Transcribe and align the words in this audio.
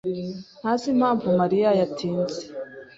ntazi 0.59 0.85
impamvu 0.93 1.27
Mariya 1.39 1.69
yatinze. 1.79 2.41